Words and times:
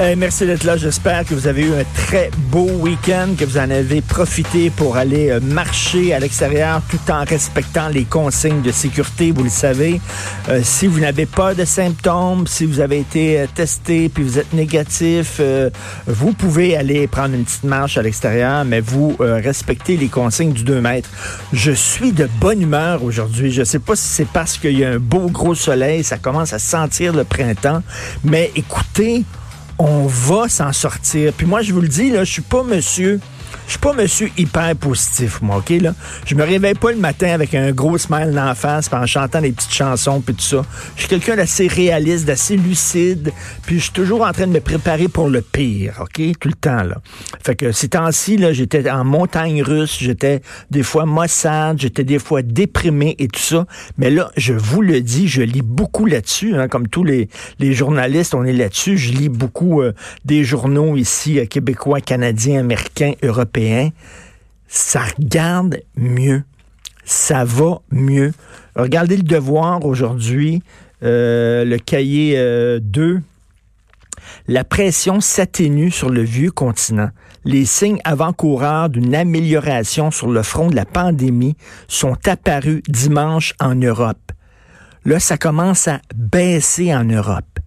Euh, 0.00 0.14
merci 0.16 0.46
d'être 0.46 0.64
là. 0.64 0.78
J'espère 0.78 1.26
que 1.26 1.34
vous 1.34 1.46
avez 1.46 1.62
eu 1.62 1.74
un 1.74 1.84
très 1.94 2.30
beau 2.50 2.66
week-end, 2.80 3.34
que 3.38 3.44
vous 3.44 3.58
en 3.58 3.70
avez 3.70 4.00
profité 4.00 4.70
pour 4.70 4.96
aller 4.96 5.28
euh, 5.28 5.38
marcher 5.40 6.14
à 6.14 6.18
l'extérieur 6.18 6.80
tout 6.88 7.12
en 7.12 7.24
respectant 7.24 7.88
les 7.88 8.04
consignes 8.04 8.62
de 8.62 8.70
sécurité. 8.72 9.32
Vous 9.32 9.44
le 9.44 9.50
savez, 9.50 10.00
euh, 10.48 10.60
si 10.64 10.86
vous 10.86 10.98
n'avez 10.98 11.26
pas 11.26 11.52
de 11.52 11.66
symptômes, 11.66 12.46
si 12.46 12.64
vous 12.64 12.80
avez 12.80 13.00
été 13.00 13.44
testé 13.54 14.08
puis 14.08 14.24
vous 14.24 14.38
êtes 14.38 14.54
négatif, 14.54 15.40
vous 16.06 16.32
pouvez 16.32 16.74
aller 16.74 17.06
prendre 17.06 17.34
une 17.34 17.44
petite 17.44 17.64
marche 17.64 17.98
à 17.98 18.02
l'extérieur, 18.02 18.64
mais 18.64 18.80
vous 18.80 19.16
respectez 19.18 19.96
les 19.96 20.08
consignes 20.08 20.52
du 20.52 20.64
2 20.64 20.80
mètres. 20.80 21.10
Je 21.52 21.72
suis 21.72 22.12
de 22.12 22.28
bonne 22.40 22.62
humeur 22.62 23.04
aujourd'hui. 23.04 23.52
Je 23.52 23.60
ne 23.60 23.64
sais 23.64 23.78
pas 23.78 23.94
si 23.94 24.08
c'est 24.08 24.28
parce 24.28 24.56
qu'il 24.56 24.78
y 24.78 24.84
a 24.84 24.90
un 24.90 24.98
beau 24.98 25.28
gros 25.28 25.54
soleil, 25.54 26.02
ça 26.02 26.16
commence 26.16 26.52
à 26.52 26.58
sentir 26.58 27.12
le 27.12 27.24
printemps, 27.24 27.82
mais 28.24 28.50
écoutez, 28.56 29.24
on 29.82 30.06
va 30.06 30.48
s'en 30.48 30.72
sortir. 30.72 31.32
Puis 31.32 31.46
moi, 31.46 31.62
je 31.62 31.72
vous 31.72 31.80
le 31.80 31.88
dis, 31.88 32.10
là, 32.10 32.24
je 32.24 32.32
suis 32.32 32.42
pas 32.42 32.62
monsieur 32.62 33.20
suis 33.72 33.78
pas 33.78 33.94
monsieur 33.94 34.28
hyper 34.36 34.76
positif, 34.76 35.40
moi, 35.40 35.56
OK, 35.56 35.70
là? 35.70 35.94
Je 36.26 36.34
me 36.34 36.44
réveille 36.44 36.74
pas 36.74 36.92
le 36.92 36.98
matin 36.98 37.32
avec 37.32 37.54
un 37.54 37.72
gros 37.72 37.96
smile 37.96 38.32
dans 38.32 38.44
la 38.44 38.54
face, 38.54 38.90
en 38.92 39.06
chantant 39.06 39.40
des 39.40 39.52
petites 39.52 39.72
chansons, 39.72 40.20
puis 40.20 40.34
tout 40.34 40.42
ça. 40.42 40.62
Je 40.94 41.00
suis 41.00 41.08
quelqu'un 41.08 41.36
d'assez 41.36 41.68
réaliste, 41.68 42.26
d'assez 42.26 42.58
lucide, 42.58 43.32
puis 43.64 43.78
je 43.78 43.84
suis 43.84 43.92
toujours 43.92 44.22
en 44.22 44.32
train 44.32 44.46
de 44.46 44.52
me 44.52 44.60
préparer 44.60 45.08
pour 45.08 45.30
le 45.30 45.40
pire, 45.40 46.02
OK? 46.02 46.20
Tout 46.38 46.48
le 46.48 46.54
temps, 46.54 46.82
là. 46.82 46.96
Fait 47.42 47.54
que 47.54 47.72
ces 47.72 47.88
temps-ci, 47.88 48.36
là, 48.36 48.52
j'étais 48.52 48.90
en 48.90 49.04
montagne 49.04 49.62
russe, 49.62 49.96
j'étais 50.00 50.42
des 50.70 50.82
fois 50.82 51.06
maussade, 51.06 51.80
j'étais 51.80 52.04
des 52.04 52.18
fois 52.18 52.42
déprimé 52.42 53.16
et 53.18 53.28
tout 53.28 53.40
ça. 53.40 53.66
Mais 53.96 54.10
là, 54.10 54.30
je 54.36 54.52
vous 54.52 54.82
le 54.82 55.00
dis, 55.00 55.28
je 55.28 55.40
lis 55.40 55.62
beaucoup 55.62 56.04
là-dessus, 56.04 56.56
hein, 56.56 56.68
comme 56.68 56.88
tous 56.88 57.04
les, 57.04 57.30
les 57.58 57.72
journalistes, 57.72 58.34
on 58.34 58.44
est 58.44 58.52
là-dessus. 58.52 58.98
Je 58.98 59.12
lis 59.12 59.30
beaucoup 59.30 59.80
euh, 59.80 59.92
des 60.26 60.44
journaux 60.44 60.96
ici, 60.96 61.38
euh, 61.38 61.46
québécois, 61.46 62.00
canadiens, 62.02 62.60
américains, 62.60 63.12
européens 63.22 63.61
ça 64.68 65.02
regarde 65.18 65.80
mieux. 65.96 66.44
Ça 67.04 67.44
va 67.44 67.80
mieux. 67.90 68.32
Regardez 68.76 69.16
le 69.16 69.22
devoir 69.22 69.84
aujourd'hui, 69.84 70.62
euh, 71.02 71.64
le 71.64 71.78
cahier 71.78 72.34
2. 72.80 73.02
Euh, 73.02 73.20
La 74.48 74.64
pression 74.64 75.20
s'atténue 75.20 75.90
sur 75.90 76.10
le 76.10 76.22
vieux 76.22 76.50
continent. 76.50 77.10
Les 77.44 77.64
signes 77.64 78.00
avant-coureurs 78.04 78.88
d'une 78.88 79.14
amélioration 79.14 80.10
sur 80.10 80.28
le 80.28 80.42
front 80.42 80.68
de 80.68 80.76
la 80.76 80.84
pandémie 80.84 81.56
sont 81.88 82.16
apparus 82.26 82.82
dimanche 82.88 83.54
en 83.60 83.74
Europe. 83.74 84.32
Là, 85.04 85.18
ça 85.18 85.36
commence 85.36 85.88
à 85.88 86.00
baisser 86.14 86.94
en 86.94 87.04
Europe. 87.04 87.58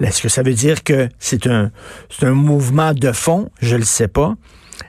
Est-ce 0.00 0.22
que 0.22 0.28
ça 0.28 0.42
veut 0.42 0.54
dire 0.54 0.82
que 0.84 1.08
c'est 1.18 1.46
un, 1.46 1.70
un 2.22 2.30
mouvement 2.30 2.94
de 2.94 3.12
fond? 3.12 3.50
Je 3.60 3.74
ne 3.74 3.80
le 3.80 3.84
sais 3.84 4.08
pas. 4.08 4.36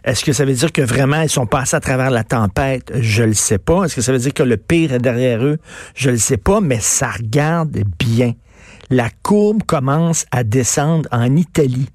Est-ce 0.03 0.23
que 0.23 0.34
ça 0.34 0.45
veut 0.45 0.53
dire 0.53 0.72
que 0.72 0.81
vraiment 0.81 1.22
ils 1.22 1.30
sont 1.30 1.45
passés 1.45 1.75
à 1.75 1.80
travers 1.80 2.11
la 2.11 2.23
tempête? 2.23 2.92
Je 3.00 3.23
le 3.23 3.34
sais 3.34 3.58
pas. 3.58 3.84
Est-ce 3.84 3.95
que 3.95 4.02
ça 4.02 4.11
veut 4.11 4.20
dire 4.20 4.34
que 4.34 4.44
le 4.44 4.57
pire 4.57 4.94
est 4.94 5.00
derrière 5.00 5.44
eux? 5.44 5.57
Je 5.96 6.09
le 6.09 6.18
sais 6.18 6.38
pas, 6.38 6.62
mais 6.62 6.79
ça 6.79 7.12
regarde 7.12 7.78
bien. 8.00 8.34
La 8.90 9.09
courbe 9.24 9.63
commence 9.63 10.25
à 10.31 10.44
descendre 10.44 11.07
en 11.12 11.35
Italie. 11.35 11.88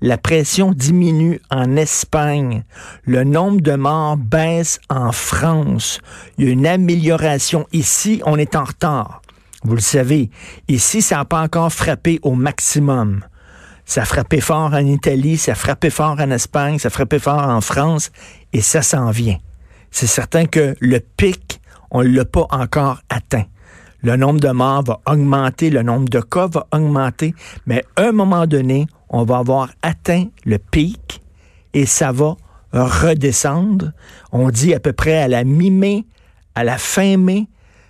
La 0.00 0.18
pression 0.18 0.70
diminue 0.70 1.40
en 1.50 1.76
Espagne. 1.76 2.64
Le 3.04 3.24
nombre 3.24 3.60
de 3.60 3.74
morts 3.74 4.16
baisse 4.16 4.78
en 4.88 5.10
France. 5.10 6.00
Il 6.38 6.44
y 6.44 6.48
a 6.48 6.52
une 6.52 6.66
amélioration. 6.66 7.66
Ici, 7.72 8.22
on 8.24 8.36
est 8.36 8.54
en 8.54 8.64
retard. 8.64 9.22
Vous 9.64 9.74
le 9.74 9.80
savez. 9.80 10.30
Ici, 10.68 11.02
ça 11.02 11.16
n'a 11.16 11.24
pas 11.24 11.40
encore 11.40 11.72
frappé 11.72 12.20
au 12.22 12.34
maximum. 12.34 13.24
Ça 13.84 14.02
a 14.02 14.04
frappé 14.04 14.40
fort 14.40 14.72
en 14.72 14.86
Italie, 14.86 15.36
ça 15.36 15.52
a 15.52 15.54
frappé 15.54 15.90
fort 15.90 16.16
en 16.18 16.30
Espagne, 16.30 16.78
ça 16.78 16.88
a 16.88 16.90
frappé 16.90 17.18
fort 17.18 17.48
en 17.48 17.60
France, 17.60 18.10
et 18.52 18.60
ça 18.60 18.82
s'en 18.82 19.10
vient. 19.10 19.38
C'est 19.90 20.06
certain 20.06 20.46
que 20.46 20.74
le 20.80 21.00
pic, 21.00 21.60
on 21.90 22.02
ne 22.02 22.08
l'a 22.08 22.24
pas 22.24 22.46
encore 22.50 23.00
atteint. 23.08 23.44
Le 24.02 24.16
nombre 24.16 24.40
de 24.40 24.50
morts 24.50 24.82
va 24.84 25.00
augmenter, 25.06 25.70
le 25.70 25.82
nombre 25.82 26.08
de 26.08 26.20
cas 26.20 26.46
va 26.46 26.66
augmenter, 26.72 27.34
mais 27.66 27.84
à 27.96 28.08
un 28.08 28.12
moment 28.12 28.46
donné, 28.46 28.86
on 29.08 29.24
va 29.24 29.38
avoir 29.38 29.70
atteint 29.82 30.26
le 30.44 30.58
pic 30.58 31.22
et 31.72 31.86
ça 31.86 32.12
va 32.12 32.36
redescendre. 32.72 33.92
On 34.32 34.50
dit 34.50 34.74
à 34.74 34.80
peu 34.80 34.92
près 34.92 35.18
à 35.18 35.28
la 35.28 35.44
mi-mai, 35.44 36.04
à 36.54 36.64
la 36.64 36.78
fin 36.78 37.16
mai, 37.16 37.46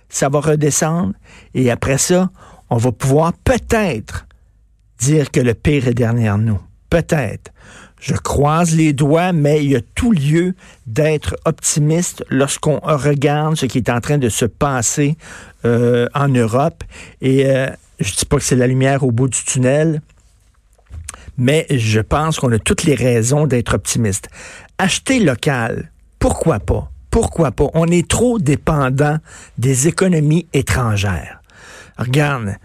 ça 0.07 0.29
va 0.29 0.39
redescendre 0.39 1.13
et 1.53 1.71
après 1.71 1.97
ça, 1.97 2.29
on 2.69 2.77
va 2.77 2.91
pouvoir 2.91 3.33
peut-être 3.43 4.24
dire 4.99 5.31
que 5.31 5.39
le 5.39 5.53
pire 5.53 5.87
est 5.87 5.93
derrière 5.93 6.37
nous. 6.37 6.59
Peut-être. 6.89 7.51
Je 7.99 8.13
croise 8.13 8.75
les 8.75 8.93
doigts, 8.93 9.31
mais 9.33 9.63
il 9.63 9.71
y 9.71 9.75
a 9.75 9.81
tout 9.95 10.11
lieu 10.11 10.53
d'être 10.85 11.35
optimiste 11.45 12.23
lorsqu'on 12.29 12.79
regarde 12.83 13.55
ce 13.55 13.65
qui 13.65 13.79
est 13.79 13.89
en 13.89 13.99
train 13.99 14.17
de 14.17 14.29
se 14.29 14.45
passer 14.45 15.17
euh, 15.65 16.07
en 16.13 16.27
Europe. 16.27 16.83
Et 17.21 17.47
euh, 17.47 17.67
je 17.99 18.11
ne 18.11 18.15
dis 18.17 18.25
pas 18.25 18.37
que 18.37 18.43
c'est 18.43 18.55
la 18.55 18.67
lumière 18.67 19.03
au 19.03 19.11
bout 19.11 19.27
du 19.27 19.43
tunnel, 19.43 20.01
mais 21.37 21.65
je 21.69 21.99
pense 21.99 22.39
qu'on 22.39 22.51
a 22.51 22.59
toutes 22.59 22.83
les 22.83 22.95
raisons 22.95 23.47
d'être 23.47 23.73
optimiste. 23.73 24.29
Acheter 24.77 25.19
local, 25.19 25.91
pourquoi 26.19 26.59
pas? 26.59 26.91
Pourquoi 27.09 27.51
pas? 27.51 27.69
On 27.73 27.87
est 27.87 28.07
trop 28.07 28.39
dépendant 28.39 29.17
des 29.57 29.87
économies 29.87 30.47
étrangères. 30.53 31.41
Regarde, 31.97 32.57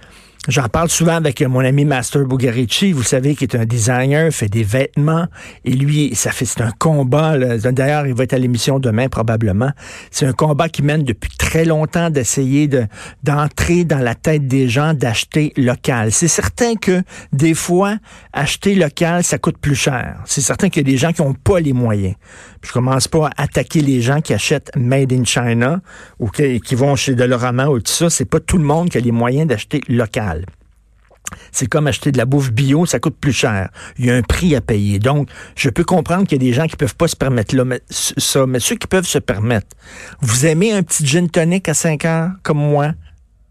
J'en 0.48 0.68
parle 0.68 0.88
souvent 0.88 1.16
avec 1.16 1.42
mon 1.42 1.60
ami 1.60 1.84
Master 1.84 2.24
Bugarici, 2.24 2.92
vous 2.92 3.02
savez, 3.02 3.36
qui 3.36 3.44
est 3.44 3.54
un 3.54 3.66
designer, 3.66 4.32
fait 4.32 4.48
des 4.48 4.62
vêtements, 4.62 5.26
et 5.66 5.72
lui, 5.72 6.14
ça 6.14 6.32
fait 6.32 6.46
c'est 6.46 6.62
un 6.62 6.70
combat. 6.70 7.36
D'ailleurs, 7.58 8.06
il 8.06 8.14
va 8.14 8.24
être 8.24 8.32
à 8.32 8.38
l'émission 8.38 8.78
demain 8.78 9.10
probablement. 9.10 9.70
C'est 10.10 10.24
un 10.24 10.32
combat 10.32 10.70
qui 10.70 10.82
mène 10.82 11.04
depuis 11.04 11.30
très 11.36 11.66
longtemps 11.66 12.08
d'essayer 12.08 12.68
de 12.68 12.86
d'entrer 13.22 13.84
dans 13.84 13.98
la 13.98 14.14
tête 14.14 14.48
des 14.48 14.66
gens 14.66 14.94
d'acheter 14.94 15.52
local. 15.58 16.10
C'est 16.10 16.26
certain 16.26 16.74
que 16.74 17.02
des 17.34 17.52
fois, 17.52 17.96
acheter 18.32 18.74
local, 18.74 19.22
ça 19.22 19.36
coûte 19.36 19.58
plus 19.58 19.74
cher. 19.74 20.22
C'est 20.24 20.40
certain 20.40 20.70
qu'il 20.70 20.88
y 20.88 20.88
a 20.88 20.90
des 20.90 20.96
gens 20.98 21.12
qui 21.12 21.20
n'ont 21.20 21.34
pas 21.34 21.60
les 21.60 21.74
moyens. 21.74 22.14
Je 22.62 22.72
commence 22.72 23.08
pas 23.08 23.28
à 23.36 23.42
attaquer 23.42 23.82
les 23.82 24.00
gens 24.00 24.22
qui 24.22 24.32
achètent 24.32 24.70
Made 24.74 25.12
in 25.12 25.24
China 25.24 25.80
ou 26.18 26.28
qui, 26.28 26.60
qui 26.60 26.74
vont 26.74 26.96
chez 26.96 27.14
Dolorama 27.14 27.68
ou 27.68 27.78
tout 27.78 27.92
ça. 27.92 28.08
C'est 28.08 28.24
pas 28.24 28.40
tout 28.40 28.58
le 28.58 28.64
monde 28.64 28.88
qui 28.88 28.96
a 28.96 29.00
les 29.00 29.12
moyens 29.12 29.46
d'acheter 29.46 29.82
local. 29.88 30.39
C'est 31.52 31.66
comme 31.66 31.86
acheter 31.86 32.12
de 32.12 32.18
la 32.18 32.24
bouffe 32.24 32.50
bio, 32.50 32.86
ça 32.86 32.98
coûte 32.98 33.16
plus 33.20 33.32
cher. 33.32 33.70
Il 33.98 34.06
y 34.06 34.10
a 34.10 34.16
un 34.16 34.22
prix 34.22 34.54
à 34.56 34.60
payer. 34.60 34.98
Donc, 34.98 35.28
je 35.54 35.70
peux 35.70 35.84
comprendre 35.84 36.26
qu'il 36.26 36.42
y 36.42 36.46
a 36.46 36.48
des 36.48 36.52
gens 36.52 36.66
qui 36.66 36.76
peuvent 36.76 36.96
pas 36.96 37.08
se 37.08 37.16
permettre 37.16 37.54
ça, 37.90 38.46
mais 38.46 38.60
ceux 38.60 38.76
qui 38.76 38.86
peuvent 38.86 39.06
se 39.06 39.18
permettre, 39.18 39.68
vous 40.20 40.46
aimez 40.46 40.72
un 40.72 40.82
petit 40.82 41.06
gin 41.06 41.28
tonic 41.28 41.68
à 41.68 41.74
5 41.74 42.04
heures, 42.04 42.30
comme 42.42 42.58
moi, 42.58 42.94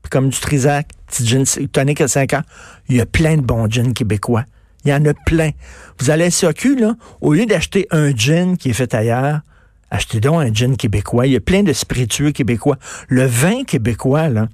comme 0.10 0.30
du 0.30 0.40
Trisac, 0.40 0.88
petit 1.08 1.26
gin 1.26 1.44
tonic 1.72 2.02
à 2.02 2.08
5 2.08 2.34
heures, 2.34 2.44
il 2.90 2.98
y 2.98 3.02
a 3.02 3.06
plein 3.06 3.38
de 3.38 3.42
bons 3.42 3.70
gins 3.70 3.94
québécois. 3.94 4.44
Il 4.86 4.92
y 4.92 4.94
en 4.94 5.06
a 5.06 5.14
plein. 5.14 5.52
Vous 6.00 6.10
allez 6.10 6.26
à 6.26 6.32
SAQ, 6.32 6.78
là, 6.78 6.96
au 7.22 7.34
lieu 7.34 7.46
d'acheter 7.46 7.88
un 7.92 8.16
gin 8.16 8.58
qui 8.58 8.70
est 8.70 8.74
fait 8.74 8.94
ailleurs, 8.94 9.42
achetez 9.92 10.20
donc 10.20 10.42
un 10.42 10.54
gin 10.54 10.78
québécois. 10.78 11.28
Il 11.28 11.34
y 11.34 11.36
a 11.36 11.42
plein 11.42 11.64
de 11.64 11.74
spiritueux 11.74 12.32
québécois. 12.32 12.78
Le 13.10 13.26
vin 13.26 13.64
québécois, 13.66 14.30
là, 14.30 14.48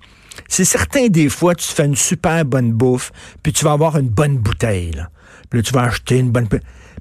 c'est 0.48 0.66
certain, 0.66 1.08
des 1.08 1.30
fois, 1.30 1.56
tu 1.56 1.68
fais 1.68 1.86
une 1.86 1.96
super 1.96 2.46
bonne 2.46 2.72
bouffe, 2.72 3.12
puis 3.44 3.54
tu 3.54 3.66
vas 3.66 3.72
avoir 3.72 3.98
une 3.98 4.10
bonne 4.10 4.38
bouteille. 4.38 5.04
Puis 5.50 5.60
là, 5.60 5.64
tu 5.64 5.74
vas 5.74 5.84
acheter 5.84 6.18
une 6.18 6.32
bonne... 6.32 6.48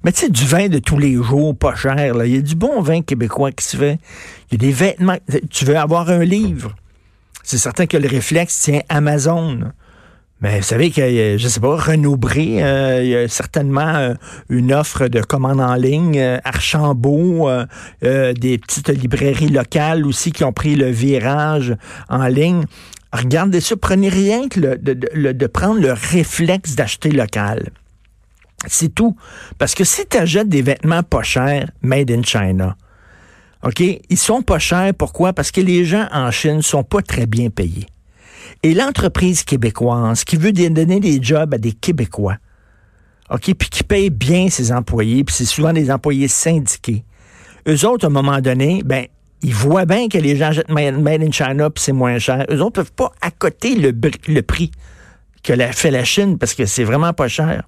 Mais 0.04 0.12
tu 0.12 0.20
sais, 0.20 0.28
du 0.28 0.44
vin 0.44 0.68
de 0.68 0.78
tous 0.78 0.98
les 0.98 1.14
jours, 1.14 1.56
pas 1.56 1.74
cher. 1.74 2.14
Là. 2.14 2.26
Il 2.26 2.34
y 2.34 2.38
a 2.38 2.42
du 2.42 2.54
bon 2.54 2.82
vin 2.82 3.00
québécois 3.00 3.52
qui 3.52 3.64
se 3.64 3.76
fait. 3.78 3.98
Il 4.50 4.52
y 4.52 4.54
a 4.56 4.68
des 4.68 4.72
vêtements. 4.72 5.16
Tu 5.50 5.64
veux 5.64 5.78
avoir 5.78 6.10
un 6.10 6.24
livre. 6.24 6.74
C'est 7.42 7.56
certain 7.56 7.86
que 7.86 7.96
le 7.96 8.06
réflexe 8.06 8.60
tient 8.60 8.80
Amazon. 8.90 9.72
Mais 10.40 10.58
vous 10.58 10.64
savez 10.64 10.90
que, 10.90 11.36
je 11.38 11.48
sais 11.48 11.60
pas, 11.60 11.74
Renaud 11.74 12.18
euh, 12.36 13.00
il 13.02 13.08
y 13.08 13.16
a 13.16 13.28
certainement 13.28 13.94
euh, 13.94 14.14
une 14.50 14.74
offre 14.74 15.08
de 15.08 15.22
commande 15.22 15.60
en 15.60 15.74
ligne, 15.74 16.18
euh, 16.18 16.38
Archambault, 16.44 17.48
des 18.02 18.58
petites 18.58 18.90
librairies 18.90 19.48
locales 19.48 20.06
aussi 20.06 20.32
qui 20.32 20.44
ont 20.44 20.52
pris 20.52 20.76
le 20.76 20.90
virage 20.90 21.74
en 22.10 22.26
ligne. 22.26 22.64
Regardez 23.14 23.60
ça, 23.60 23.76
prenez 23.76 24.08
rien 24.08 24.48
que 24.48 24.58
de, 24.58 25.46
prendre 25.46 25.80
le 25.80 25.92
réflexe 25.92 26.74
d'acheter 26.74 27.12
local. 27.12 27.70
C'est 28.66 28.92
tout. 28.92 29.14
Parce 29.56 29.74
que 29.76 29.84
si 29.84 30.04
tu 30.10 30.16
achètes 30.16 30.48
des 30.48 30.62
vêtements 30.62 31.04
pas 31.04 31.22
chers, 31.22 31.70
made 31.80 32.10
in 32.10 32.22
China, 32.24 32.76
OK, 33.62 33.80
ils 33.80 34.18
sont 34.18 34.42
pas 34.42 34.58
chers. 34.58 34.92
Pourquoi? 34.94 35.32
Parce 35.32 35.52
que 35.52 35.60
les 35.60 35.84
gens 35.84 36.08
en 36.10 36.32
Chine 36.32 36.60
sont 36.60 36.82
pas 36.82 37.02
très 37.02 37.26
bien 37.26 37.50
payés. 37.50 37.86
Et 38.64 38.74
l'entreprise 38.74 39.44
québécoise 39.44 40.24
qui 40.24 40.36
veut 40.36 40.50
donner 40.52 40.98
des 40.98 41.22
jobs 41.22 41.54
à 41.54 41.58
des 41.58 41.72
Québécois, 41.72 42.38
OK, 43.30 43.54
puis 43.54 43.68
qui 43.70 43.84
paye 43.84 44.10
bien 44.10 44.50
ses 44.50 44.72
employés, 44.72 45.22
puis 45.22 45.36
c'est 45.36 45.44
souvent 45.44 45.72
des 45.72 45.88
employés 45.90 46.28
syndiqués, 46.28 47.04
eux 47.68 47.86
autres, 47.86 48.06
à 48.06 48.08
un 48.08 48.10
moment 48.10 48.40
donné, 48.40 48.82
ben, 48.84 49.06
ils 49.44 49.54
voient 49.54 49.84
bien 49.84 50.08
que 50.08 50.16
les 50.16 50.36
gens 50.36 50.52
jettent 50.52 50.70
Made 50.70 51.22
in 51.22 51.30
China, 51.30 51.68
puis 51.68 51.84
c'est 51.84 51.92
moins 51.92 52.18
cher. 52.18 52.46
Eux 52.50 52.62
autres 52.62 52.82
peuvent 52.82 52.92
pas 52.92 53.12
accoter 53.20 53.74
le, 53.74 54.42
prix 54.42 54.70
que 55.42 55.52
la, 55.52 55.70
fait 55.70 55.90
la 55.90 56.02
Chine 56.02 56.38
parce 56.38 56.54
que 56.54 56.64
c'est 56.64 56.84
vraiment 56.84 57.12
pas 57.12 57.28
cher. 57.28 57.62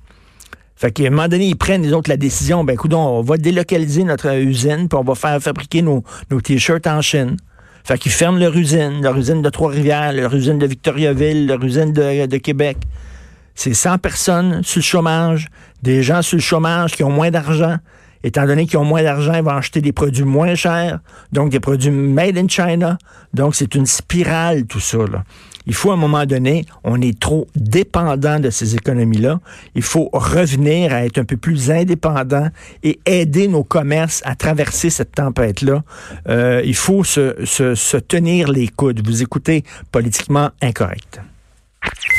Fait 0.75 0.91
qu'à 0.91 1.05
un 1.05 1.11
moment 1.11 1.29
donné, 1.29 1.47
ils 1.47 1.57
prennent 1.57 1.83
les 1.83 1.93
autres 1.93 2.09
la 2.09 2.17
décision, 2.17 2.65
ben 2.65 2.73
écoute, 2.73 2.95
on 2.95 3.21
va 3.21 3.37
délocaliser 3.37 4.05
notre 4.05 4.35
usine, 4.35 4.89
puis 4.89 4.99
on 4.99 5.05
va 5.05 5.15
faire 5.15 5.39
fabriquer 5.41 5.83
nos, 5.83 6.03
nos 6.31 6.41
t-shirts 6.41 6.87
en 6.87 7.03
Chine. 7.03 7.37
Fait 7.85 7.99
qu'ils 7.99 8.13
ferment 8.13 8.39
leur 8.39 8.57
usine, 8.57 9.03
leur 9.03 9.17
usine 9.17 9.43
de 9.43 9.51
Trois-Rivières, 9.51 10.15
leur 10.15 10.35
usine 10.35 10.59
de 10.59 10.67
Victoriaville, 10.67 11.47
leur 11.47 11.63
usine 11.63 11.93
de, 11.93 12.27
de 12.27 12.37
Québec. 12.39 12.79
C'est 13.55 13.75
100 13.75 13.99
personnes 13.99 14.63
sur 14.63 14.79
le 14.79 14.83
chômage, 14.83 15.49
des 15.83 16.03
gens 16.03 16.23
sur 16.23 16.37
le 16.37 16.43
chômage 16.43 16.93
qui 16.93 17.05
ont 17.05 17.11
moins 17.11 17.31
d'argent. 17.31 17.77
Étant 18.27 18.45
donné 18.45 18.67
qu'ils 18.67 18.79
ont 18.79 18.85
moins 18.85 19.05
d'argent, 19.05 19.35
ils 19.35 19.43
vont 19.45 19.53
acheter 19.53 19.81
des 19.81 19.93
produits 19.93 20.25
moins 20.25 20.57
chers, 20.57 20.99
donc 21.31 21.51
des 21.51 21.61
produits 21.61 21.93
made 21.93 22.37
in 22.37 22.49
China. 22.49 22.99
Donc, 23.33 23.55
c'est 23.55 23.77
une 23.77 23.87
spirale, 23.87 24.67
tout 24.67 24.81
ça. 24.81 24.99
Il 25.65 25.75
faut 25.75 25.93
à 25.93 25.95
un 25.95 25.97
moment 25.97 26.27
donné, 26.27 26.65
on 26.83 27.01
est 27.01 27.17
trop 27.21 27.47
dépendant 27.55 28.41
de 28.41 28.51
ces 28.51 28.75
économies-là. 28.75 29.39
Il 29.77 29.83
faut 29.83 30.11
revenir 30.13 30.93
à 30.93 31.05
être 31.05 31.19
un 31.19 31.25
peu 31.25 31.37
plus 31.37 31.71
indépendant 31.71 32.49
et 32.83 32.99
aider 33.07 33.47
nos 33.47 33.63
commerces 33.63 34.23
à 34.25 34.35
traverser 34.35 34.91
cette 34.91 35.13
tempête-là. 35.13 35.85
Euh, 36.29 36.63
il 36.65 36.75
faut 36.75 37.05
se, 37.05 37.37
se, 37.45 37.77
se 37.77 37.97
tenir 37.97 38.51
les 38.51 38.67
coudes. 38.67 39.07
Vous 39.07 39.23
écoutez 39.23 39.63
politiquement 39.93 40.51
incorrect. 40.61 41.21